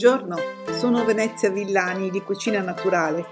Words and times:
Buongiorno, 0.00 0.36
sono 0.78 1.04
Venezia 1.04 1.50
Villani 1.50 2.08
di 2.10 2.22
Cucina 2.22 2.60
Naturale 2.60 3.26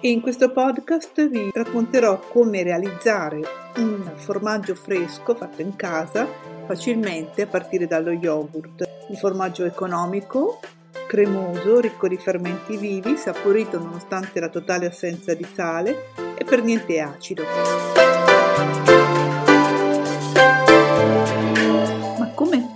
e 0.00 0.08
in 0.08 0.22
questo 0.22 0.50
podcast 0.50 1.28
vi 1.28 1.50
racconterò 1.52 2.18
come 2.20 2.62
realizzare 2.62 3.42
un 3.76 4.12
formaggio 4.14 4.74
fresco 4.74 5.34
fatto 5.34 5.60
in 5.60 5.76
casa 5.76 6.26
facilmente 6.64 7.42
a 7.42 7.46
partire 7.46 7.86
dallo 7.86 8.12
yogurt. 8.12 8.88
Un 9.08 9.16
formaggio 9.16 9.66
economico, 9.66 10.60
cremoso, 11.06 11.80
ricco 11.80 12.08
di 12.08 12.16
fermenti 12.16 12.78
vivi, 12.78 13.18
saporito 13.18 13.78
nonostante 13.78 14.40
la 14.40 14.48
totale 14.48 14.86
assenza 14.86 15.34
di 15.34 15.44
sale 15.44 16.12
e 16.34 16.44
per 16.44 16.62
niente 16.62 16.98
acido. 16.98 17.44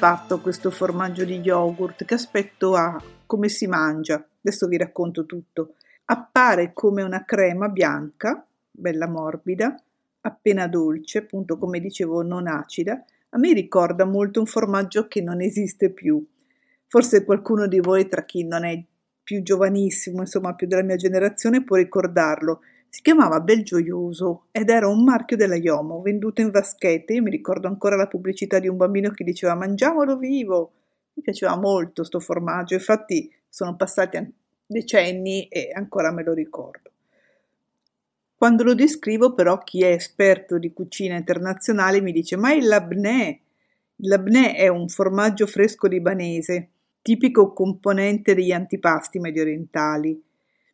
Fatto 0.01 0.41
questo 0.41 0.71
formaggio 0.71 1.27
di 1.27 1.41
yogurt? 1.41 2.07
Che 2.07 2.15
aspetto 2.15 2.75
ha? 2.75 2.99
Come 3.27 3.51
si 3.51 3.67
mangia? 3.67 4.15
Adesso 4.15 4.67
vi 4.67 4.79
racconto 4.79 5.27
tutto. 5.27 5.75
Appare 6.07 6.73
come 6.73 7.03
una 7.03 7.27
crema 7.27 7.69
bianca, 7.69 8.43
bella 8.71 9.07
morbida, 9.07 9.75
appena 10.23 10.67
dolce, 10.69 11.19
appunto 11.19 11.59
come 11.59 11.81
dicevo 11.81 12.23
non 12.23 12.47
acida. 12.47 13.05
A 13.29 13.39
me 13.39 13.53
ricorda 13.53 14.07
molto 14.07 14.41
un 14.41 14.47
formaggio 14.47 15.07
che 15.07 15.21
non 15.21 15.43
esiste 15.43 15.91
più. 15.91 16.27
Forse 16.87 17.23
qualcuno 17.23 17.67
di 17.67 17.81
voi, 17.81 18.09
tra 18.09 18.25
chi 18.25 18.43
non 18.43 18.65
è 18.65 18.83
più 19.23 19.43
giovanissimo, 19.43 20.21
insomma 20.21 20.55
più 20.55 20.67
della 20.67 20.83
mia 20.83 20.97
generazione, 20.97 21.63
può 21.63 21.77
ricordarlo. 21.77 22.61
Si 22.93 23.03
chiamava 23.03 23.39
Belgioioso 23.39 24.47
ed 24.51 24.69
era 24.69 24.89
un 24.89 25.05
marchio 25.05 25.37
della 25.37 25.55
Iomo 25.55 26.03
venduto 26.03 26.41
in 26.41 26.51
vaschette. 26.51 27.13
Io 27.13 27.23
mi 27.23 27.31
ricordo 27.31 27.69
ancora 27.69 27.95
la 27.95 28.09
pubblicità 28.09 28.59
di 28.59 28.67
un 28.67 28.77
bambino 28.77 29.11
che 29.11 29.23
diceva 29.23 29.55
mangiamolo 29.55 30.17
vivo. 30.17 30.73
Mi 31.13 31.23
piaceva 31.23 31.57
molto 31.57 32.03
sto 32.03 32.19
formaggio, 32.19 32.75
infatti 32.75 33.33
sono 33.49 33.77
passati 33.77 34.35
decenni 34.67 35.47
e 35.47 35.71
ancora 35.73 36.11
me 36.11 36.25
lo 36.25 36.33
ricordo. 36.33 36.91
Quando 38.35 38.65
lo 38.65 38.75
descrivo 38.75 39.35
però 39.35 39.59
chi 39.59 39.85
è 39.85 39.93
esperto 39.93 40.59
di 40.59 40.73
cucina 40.73 41.17
internazionale 41.17 42.01
mi 42.01 42.11
dice 42.11 42.37
ma 42.37 42.53
il 42.53 42.67
labnè, 42.67 43.41
il 43.97 44.09
labnè 44.09 44.57
è 44.57 44.67
un 44.67 44.89
formaggio 44.89 45.47
fresco 45.47 45.87
libanese, 45.87 46.71
tipico 47.03 47.53
componente 47.53 48.35
degli 48.35 48.51
antipasti 48.51 49.21
mediorientali 49.21 50.21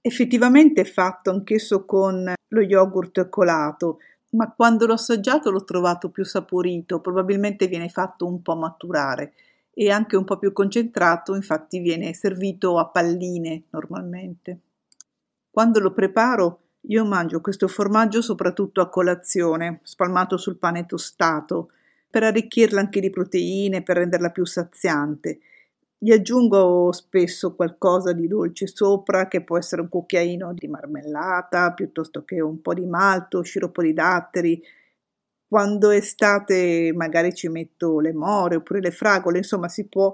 effettivamente 0.07 0.83
è 0.83 0.85
fatto 0.85 1.31
anch'esso 1.31 1.85
con 1.85 2.33
lo 2.49 2.61
yogurt 2.61 3.29
colato, 3.29 3.99
ma 4.31 4.53
quando 4.53 4.87
l'ho 4.87 4.93
assaggiato 4.93 5.51
l'ho 5.51 5.65
trovato 5.65 6.11
più 6.11 6.25
saporito, 6.25 7.01
probabilmente 7.01 7.67
viene 7.67 7.89
fatto 7.89 8.25
un 8.25 8.41
po' 8.41 8.55
maturare 8.55 9.33
e 9.75 9.91
anche 9.91 10.17
un 10.17 10.25
po' 10.25 10.39
più 10.39 10.53
concentrato, 10.53 11.35
infatti 11.35 11.81
viene 11.81 12.15
servito 12.15 12.79
a 12.79 12.87
palline 12.87 13.65
normalmente. 13.71 14.61
Quando 15.51 15.81
lo 15.81 15.93
preparo 15.93 16.61
io 16.83 17.05
mangio 17.05 17.41
questo 17.41 17.67
formaggio 17.67 18.23
soprattutto 18.23 18.81
a 18.81 18.89
colazione, 18.89 19.81
spalmato 19.83 20.37
sul 20.37 20.57
pane 20.57 20.87
tostato, 20.87 21.73
per 22.09 22.23
arricchirla 22.23 22.79
anche 22.79 23.01
di 23.01 23.11
proteine, 23.11 23.83
per 23.83 23.97
renderla 23.97 24.31
più 24.31 24.45
saziante 24.45 25.41
gli 25.99 26.13
aggiungo 26.13 26.93
spesso 26.93 27.55
qualcosa 27.55 28.13
di 28.13 28.29
dolce 28.29 28.67
sopra, 28.67 29.29
che 29.29 29.43
può 29.43 29.57
essere 29.57 29.81
un 29.81 29.89
cucchiaino 29.89 30.53
di 30.53 30.69
marmellata, 30.69 31.73
piuttosto 31.73 32.25
che 32.25 32.41
un 32.41 32.61
po' 32.61 32.75
di 32.75 32.85
malto, 32.85 33.43
sciroppo 33.43 33.83
di 33.83 33.93
datteri. 33.93 34.63
Quando 35.49 35.91
è 35.91 35.97
estate 35.97 36.93
magari 36.95 37.33
ci 37.33 37.49
metto 37.49 38.01
le 38.01 38.13
more 38.13 38.57
oppure 38.57 38.81
le 38.81 38.91
fragole, 38.91 39.39
insomma 39.39 39.69
si 39.69 39.87
può 39.87 40.13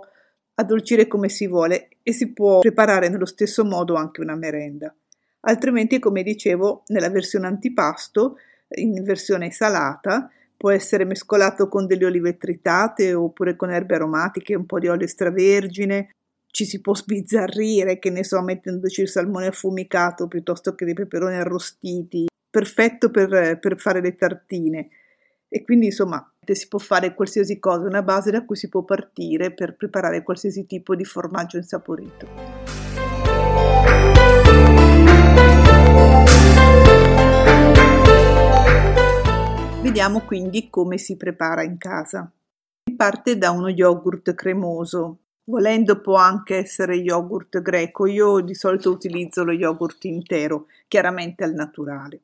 addolcire 0.55 1.07
come 1.09 1.29
si 1.29 1.49
vuole 1.49 1.89
e 2.03 2.13
si 2.13 2.33
può 2.33 2.61
preparare 2.61 3.09
nello 3.09 3.27
stesso 3.27 3.65
modo 3.65 3.95
anche 3.95 4.21
una 4.21 4.37
merenda. 4.37 4.95
Altrimenti, 5.41 5.99
come 5.99 6.23
dicevo, 6.23 6.85
nella 6.89 7.09
versione 7.11 7.47
antipasto, 7.47 8.37
in 8.77 9.03
versione 9.03 9.51
salata, 9.51 10.31
può 10.63 10.71
essere 10.71 11.05
mescolato 11.05 11.67
con 11.67 11.89
delle 11.89 12.05
olive 12.05 12.37
tritate 12.37 13.15
oppure 13.15 13.57
con 13.57 13.73
erbe 13.73 13.97
aromatiche, 13.97 14.55
un 14.55 14.65
po' 14.65 14.79
di 14.79 14.87
olio 14.87 15.03
extravergine. 15.03 16.11
Ci 16.47 16.65
si 16.65 16.81
può 16.81 16.95
sbizzarrire, 16.95 17.99
che 17.99 18.11
ne 18.11 18.23
so, 18.23 18.41
mettendoci 18.43 19.01
il 19.01 19.09
salmone 19.09 19.49
affumicato 19.49 20.29
piuttosto 20.29 20.77
che 20.77 20.85
dei 20.85 20.95
peperoni 20.95 21.35
arrostiti. 21.35 22.29
Perfetto 22.49 23.11
per, 23.11 23.59
per 23.59 23.81
fare 23.81 24.01
le 24.01 24.15
tartine. 24.15 24.91
E 25.49 25.65
quindi, 25.65 25.87
insomma, 25.87 26.33
si 26.53 26.69
può 26.69 26.79
fare 26.79 27.13
qualsiasi 27.13 27.59
cosa, 27.59 27.89
una 27.89 28.03
base 28.03 28.31
da 28.31 28.45
cui 28.45 28.55
si 28.55 28.69
può 28.69 28.85
partire 28.85 29.53
per 29.53 29.75
preparare 29.75 30.23
qualsiasi 30.23 30.65
tipo 30.65 30.95
di 30.95 31.05
formaggio 31.05 31.57
insaporito. 31.57 32.82
Vediamo 39.93 40.23
quindi 40.23 40.71
come 40.71 40.97
si 40.97 41.19
prepara 41.19 41.63
in 41.63 41.77
casa. 41.77 42.27
Si 42.83 42.97
parte 42.97 43.37
da 43.37 43.51
uno 43.51 43.69
yogurt 43.69 44.35
cremoso. 44.35 45.19
Volendo 45.45 46.01
può 46.01 46.15
anche 46.15 46.57
essere 46.57 46.97
yogurt 46.97 47.61
greco, 47.61 48.07
io 48.07 48.41
di 48.41 48.55
solito 48.55 48.91
utilizzo 48.91 49.45
lo 49.45 49.53
yogurt 49.53 50.03
intero, 50.05 50.69
chiaramente 50.89 51.45
al 51.45 51.53
naturale. 51.53 52.21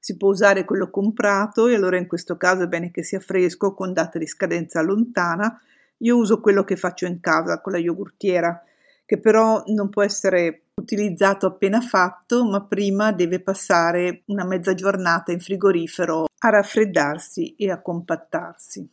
Si 0.00 0.16
può 0.16 0.30
usare 0.30 0.64
quello 0.64 0.90
comprato 0.90 1.68
e 1.68 1.76
allora 1.76 1.96
in 1.96 2.08
questo 2.08 2.36
caso 2.36 2.64
è 2.64 2.66
bene 2.66 2.90
che 2.90 3.04
sia 3.04 3.20
fresco 3.20 3.72
con 3.72 3.92
data 3.92 4.18
di 4.18 4.26
scadenza 4.26 4.82
lontana. 4.82 5.62
Io 5.98 6.16
uso 6.16 6.40
quello 6.40 6.64
che 6.64 6.74
faccio 6.74 7.06
in 7.06 7.20
casa 7.20 7.60
con 7.60 7.70
la 7.70 7.78
yogurtiera, 7.78 8.64
che 9.06 9.20
però 9.20 9.62
non 9.66 9.90
può 9.90 10.02
essere 10.02 10.61
utilizzato 10.80 11.46
appena 11.46 11.80
fatto, 11.80 12.44
ma 12.44 12.64
prima 12.64 13.12
deve 13.12 13.40
passare 13.40 14.22
una 14.26 14.44
mezza 14.44 14.74
giornata 14.74 15.32
in 15.32 15.40
frigorifero 15.40 16.26
a 16.38 16.48
raffreddarsi 16.48 17.54
e 17.56 17.70
a 17.70 17.80
compattarsi. 17.80 18.88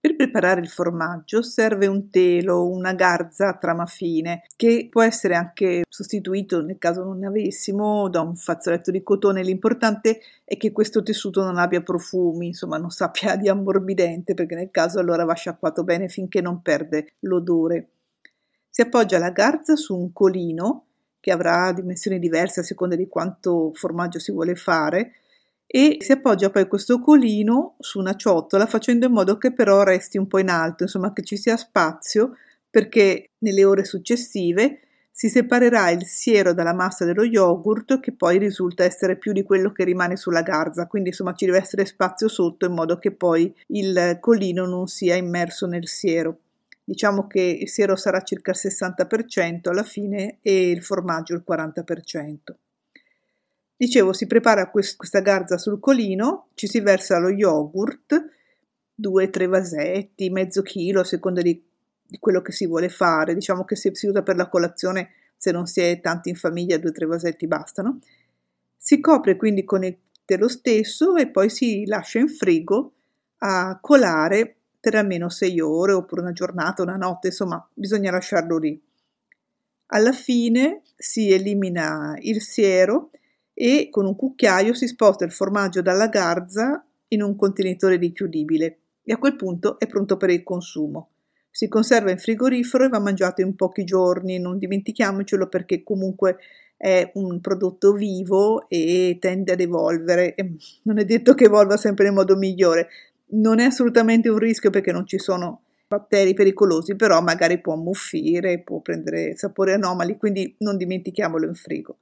Per 0.00 0.16
preparare 0.16 0.62
il 0.62 0.68
formaggio 0.68 1.42
serve 1.42 1.86
un 1.86 2.08
telo, 2.08 2.66
una 2.66 2.94
garza 2.94 3.48
a 3.48 3.58
trama 3.58 3.84
fine, 3.84 4.44
che 4.56 4.86
può 4.88 5.02
essere 5.02 5.34
anche 5.34 5.82
sostituito 5.86 6.62
nel 6.62 6.78
caso 6.78 7.04
non 7.04 7.18
ne 7.18 7.26
avessimo 7.26 8.08
da 8.08 8.22
un 8.22 8.34
fazzoletto 8.34 8.90
di 8.90 9.02
cotone. 9.02 9.42
L'importante 9.42 10.20
è 10.42 10.56
che 10.56 10.72
questo 10.72 11.02
tessuto 11.02 11.42
non 11.42 11.58
abbia 11.58 11.82
profumi, 11.82 12.46
insomma 12.46 12.78
non 12.78 12.88
sappia 12.88 13.36
di 13.36 13.50
ammorbidente, 13.50 14.32
perché 14.32 14.54
nel 14.54 14.70
caso 14.70 15.00
allora 15.00 15.26
va 15.26 15.34
sciacquato 15.34 15.84
bene 15.84 16.08
finché 16.08 16.40
non 16.40 16.62
perde 16.62 17.12
l'odore. 17.20 17.90
Si 18.80 18.86
appoggia 18.86 19.18
la 19.18 19.28
garza 19.28 19.76
su 19.76 19.94
un 19.94 20.10
colino 20.10 20.86
che 21.20 21.32
avrà 21.32 21.70
dimensioni 21.70 22.18
diverse 22.18 22.60
a 22.60 22.62
seconda 22.62 22.96
di 22.96 23.08
quanto 23.08 23.72
formaggio 23.74 24.18
si 24.18 24.32
vuole 24.32 24.54
fare 24.54 25.16
e 25.66 25.98
si 26.00 26.12
appoggia 26.12 26.48
poi 26.48 26.66
questo 26.66 26.98
colino 26.98 27.74
su 27.78 27.98
una 27.98 28.16
ciotola 28.16 28.64
facendo 28.64 29.04
in 29.04 29.12
modo 29.12 29.36
che 29.36 29.52
però 29.52 29.82
resti 29.82 30.16
un 30.16 30.26
po' 30.26 30.38
in 30.38 30.48
alto, 30.48 30.84
insomma 30.84 31.12
che 31.12 31.22
ci 31.22 31.36
sia 31.36 31.58
spazio 31.58 32.38
perché 32.70 33.32
nelle 33.40 33.66
ore 33.66 33.84
successive 33.84 34.80
si 35.10 35.28
separerà 35.28 35.90
il 35.90 36.06
siero 36.06 36.54
dalla 36.54 36.72
massa 36.72 37.04
dello 37.04 37.24
yogurt 37.24 38.00
che 38.00 38.12
poi 38.12 38.38
risulta 38.38 38.84
essere 38.84 39.18
più 39.18 39.32
di 39.32 39.42
quello 39.42 39.72
che 39.72 39.84
rimane 39.84 40.16
sulla 40.16 40.40
garza, 40.40 40.86
quindi 40.86 41.10
insomma 41.10 41.34
ci 41.34 41.44
deve 41.44 41.58
essere 41.58 41.84
spazio 41.84 42.28
sotto 42.28 42.64
in 42.64 42.72
modo 42.72 42.96
che 42.96 43.10
poi 43.10 43.54
il 43.66 44.16
colino 44.20 44.64
non 44.64 44.86
sia 44.86 45.16
immerso 45.16 45.66
nel 45.66 45.86
siero. 45.86 46.38
Diciamo 46.84 47.26
che 47.26 47.40
il 47.40 47.68
siero 47.68 47.96
sarà 47.96 48.22
circa 48.22 48.50
il 48.50 48.58
60% 48.60 49.68
alla 49.68 49.84
fine 49.84 50.38
e 50.42 50.70
il 50.70 50.82
formaggio 50.82 51.34
il 51.34 51.44
40%. 51.48 52.36
Dicevo, 53.76 54.12
si 54.12 54.26
prepara 54.26 54.68
questa 54.70 55.20
garza 55.20 55.56
sul 55.56 55.80
colino, 55.80 56.48
ci 56.54 56.66
si 56.66 56.80
versa 56.80 57.18
lo 57.18 57.30
yogurt, 57.30 58.28
due, 58.94 59.30
tre 59.30 59.46
vasetti, 59.46 60.28
mezzo 60.28 60.60
chilo 60.60 61.00
a 61.00 61.04
seconda 61.04 61.40
di, 61.40 61.64
di 62.02 62.18
quello 62.18 62.42
che 62.42 62.52
si 62.52 62.66
vuole 62.66 62.90
fare. 62.90 63.32
Diciamo 63.32 63.64
che 63.64 63.76
se 63.76 63.94
si 63.94 64.06
usa 64.06 64.22
per 64.22 64.36
la 64.36 64.50
colazione, 64.50 65.12
se 65.34 65.50
non 65.50 65.64
si 65.64 65.80
è 65.80 66.00
tanti 66.02 66.28
in 66.28 66.34
famiglia, 66.34 66.76
due, 66.76 66.92
tre 66.92 67.06
vasetti 67.06 67.46
bastano. 67.46 68.00
Si 68.76 69.00
copre 69.00 69.36
quindi 69.36 69.64
con 69.64 69.82
il 69.82 69.96
telo 70.26 70.48
stesso 70.48 71.16
e 71.16 71.28
poi 71.28 71.48
si 71.48 71.86
lascia 71.86 72.18
in 72.18 72.28
frigo 72.28 72.92
a 73.38 73.78
colare 73.80 74.56
per 74.80 74.94
almeno 74.94 75.28
sei 75.28 75.60
ore 75.60 75.92
oppure 75.92 76.22
una 76.22 76.32
giornata, 76.32 76.82
una 76.82 76.96
notte, 76.96 77.28
insomma, 77.28 77.68
bisogna 77.74 78.10
lasciarlo 78.10 78.56
lì. 78.56 78.80
Alla 79.92 80.12
fine 80.12 80.82
si 80.96 81.30
elimina 81.32 82.16
il 82.20 82.40
siero 82.40 83.10
e 83.52 83.88
con 83.90 84.06
un 84.06 84.16
cucchiaio 84.16 84.72
si 84.72 84.86
sposta 84.86 85.24
il 85.24 85.32
formaggio 85.32 85.82
dalla 85.82 86.06
garza 86.08 86.84
in 87.08 87.22
un 87.22 87.36
contenitore 87.36 87.96
richiudibile 87.96 88.78
e 89.02 89.12
a 89.12 89.18
quel 89.18 89.36
punto 89.36 89.78
è 89.78 89.86
pronto 89.86 90.16
per 90.16 90.30
il 90.30 90.42
consumo. 90.42 91.10
Si 91.50 91.68
conserva 91.68 92.12
in 92.12 92.18
frigorifero 92.18 92.84
e 92.84 92.88
va 92.88 93.00
mangiato 93.00 93.40
in 93.40 93.56
pochi 93.56 93.84
giorni, 93.84 94.38
non 94.38 94.56
dimentichiamocelo 94.56 95.48
perché 95.48 95.82
comunque 95.82 96.38
è 96.76 97.10
un 97.14 97.40
prodotto 97.40 97.92
vivo 97.92 98.68
e 98.68 99.18
tende 99.20 99.52
ad 99.52 99.60
evolvere. 99.60 100.34
Non 100.84 100.98
è 100.98 101.04
detto 101.04 101.34
che 101.34 101.44
evolva 101.44 101.76
sempre 101.76 102.04
nel 102.04 102.14
modo 102.14 102.36
migliore, 102.36 102.88
non 103.32 103.60
è 103.60 103.64
assolutamente 103.64 104.28
un 104.28 104.38
rischio 104.38 104.70
perché 104.70 104.92
non 104.92 105.06
ci 105.06 105.18
sono 105.18 105.62
batteri 105.88 106.34
pericolosi, 106.34 106.94
però 106.94 107.20
magari 107.20 107.60
può 107.60 107.74
ammuffire, 107.74 108.60
può 108.60 108.80
prendere 108.80 109.36
sapori 109.36 109.72
anomali, 109.72 110.16
quindi 110.16 110.54
non 110.58 110.76
dimentichiamolo 110.76 111.46
in 111.46 111.54
frigo. 111.54 111.98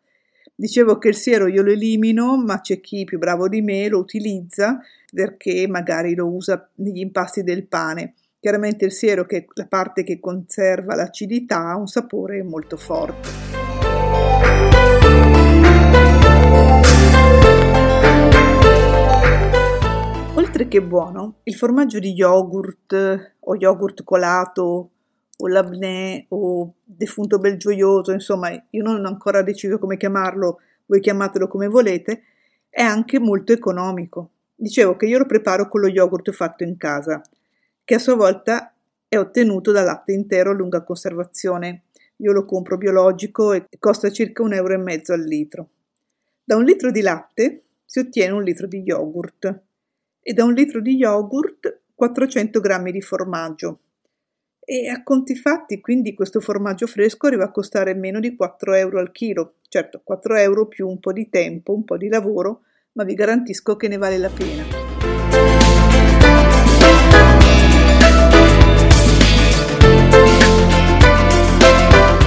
Dicevo 0.55 0.99
che 0.99 1.09
il 1.09 1.15
siero 1.15 1.47
io 1.47 1.63
lo 1.63 1.71
elimino, 1.71 2.37
ma 2.37 2.61
c'è 2.61 2.81
chi 2.81 3.05
più 3.05 3.19
bravo 3.19 3.49
di 3.49 3.63
me 3.63 3.89
lo 3.89 3.99
utilizza 3.99 4.81
perché 5.13 5.67
magari 5.69 6.15
lo 6.15 6.27
usa 6.27 6.69
negli 6.77 6.99
impasti 6.99 7.43
del 7.43 7.67
pane. 7.67 8.15
Chiaramente 8.41 8.85
il 8.85 8.93
siero, 8.93 9.25
che 9.25 9.37
è 9.37 9.45
la 9.55 9.67
parte 9.67 10.03
che 10.03 10.21
conserva 10.21 10.95
l'acidità, 10.95 11.69
ha 11.69 11.77
un 11.77 11.87
sapore 11.87 12.43
molto 12.43 12.77
forte. 12.77 14.58
Oltre 20.59 20.77
che 20.77 20.85
buono, 20.85 21.37
il 21.45 21.55
formaggio 21.55 22.01
di 22.01 22.15
yogurt 22.15 23.37
o 23.39 23.55
yogurt 23.55 24.03
colato 24.03 24.91
o 25.37 25.47
labnè 25.47 26.25
o 26.31 26.75
defunto 26.83 27.39
belgioioso, 27.39 28.11
insomma, 28.11 28.51
io 28.51 28.83
non 28.83 29.05
ho 29.05 29.07
ancora 29.07 29.43
deciso 29.43 29.79
come 29.79 29.97
chiamarlo, 29.97 30.59
voi 30.87 30.99
chiamatelo 30.99 31.47
come 31.47 31.69
volete, 31.69 32.23
è 32.69 32.83
anche 32.83 33.21
molto 33.21 33.53
economico. 33.53 34.31
Dicevo 34.57 34.97
che 34.97 35.07
io 35.07 35.19
lo 35.19 35.27
preparo 35.27 35.69
con 35.69 35.81
lo 35.81 35.87
yogurt 35.87 36.33
fatto 36.33 36.65
in 36.65 36.77
casa, 36.77 37.23
che 37.85 37.95
a 37.95 38.01
sua 38.01 38.17
volta 38.17 38.75
è 39.07 39.17
ottenuto 39.17 39.71
da 39.71 39.85
latte 39.85 40.11
intero 40.11 40.51
a 40.51 40.55
lunga 40.55 40.83
conservazione. 40.83 41.83
Io 42.17 42.33
lo 42.33 42.45
compro 42.45 42.77
biologico 42.77 43.53
e 43.53 43.69
costa 43.79 44.11
circa 44.11 44.43
un 44.43 44.55
euro 44.55 44.75
e 44.75 44.79
mezzo 44.79 45.13
al 45.13 45.23
litro. 45.23 45.69
Da 46.43 46.57
un 46.57 46.65
litro 46.65 46.91
di 46.91 47.01
latte 47.01 47.63
si 47.85 48.01
ottiene 48.01 48.33
un 48.33 48.43
litro 48.43 48.67
di 48.67 48.79
yogurt 48.79 49.67
e 50.29 50.35
da 50.35 50.45
un 50.45 50.53
litro 50.53 50.83
di 50.83 50.95
yogurt 50.95 51.85
400 51.95 52.61
grammi 52.61 52.93
di 52.93 53.01
formaggio. 53.01 53.79
E 54.61 54.89
a 54.89 55.03
conti 55.03 55.35
fatti, 55.35 55.81
quindi, 55.81 56.13
questo 56.13 56.41
formaggio 56.41 56.87
fresco 56.87 57.29
arriva 57.29 57.45
a 57.45 57.51
costare 57.51 57.95
meno 57.95 58.21
di 58.21 58.37
4 58.37 58.75
euro 58.75 58.99
al 58.99 59.11
chilo. 59.11 59.55
Certo, 59.69 60.03
4 60.05 60.37
euro 60.37 60.67
più 60.67 60.87
un 60.87 61.01
po' 61.01 61.15
di 61.15 61.31
tempo, 61.31 61.73
un 61.73 61.83
po' 61.85 61.97
di 61.97 62.09
lavoro, 62.09 62.65
ma 62.93 63.05
vi 63.05 63.15
garantisco 63.15 63.77
che 63.77 63.89
ne 63.89 63.97
vale 63.97 64.19
la 64.19 64.29
pena. 64.29 64.65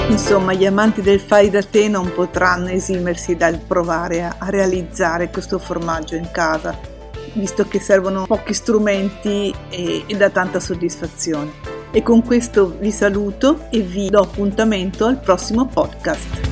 Insomma, 0.09 0.53
gli 0.53 0.65
amanti 0.65 1.03
del 1.03 1.19
fai 1.19 1.51
da 1.51 1.61
te 1.61 1.87
non 1.87 2.11
potranno 2.11 2.69
esimersi 2.69 3.35
dal 3.35 3.59
provare 3.59 4.23
a, 4.23 4.37
a 4.39 4.49
realizzare 4.49 5.29
questo 5.29 5.59
formaggio 5.59 6.15
in 6.15 6.31
casa 6.31 6.90
visto 7.33 7.65
che 7.65 7.79
servono 7.79 8.25
pochi 8.25 8.53
strumenti 8.53 9.53
e, 9.69 10.03
e 10.05 10.15
dà 10.15 10.29
tanta 10.29 10.59
soddisfazione. 10.59 11.51
E 11.91 12.01
con 12.03 12.23
questo 12.23 12.75
vi 12.79 12.91
saluto 12.91 13.67
e 13.69 13.81
vi 13.81 14.09
do 14.09 14.21
appuntamento 14.21 15.05
al 15.05 15.19
prossimo 15.19 15.65
podcast. 15.65 16.50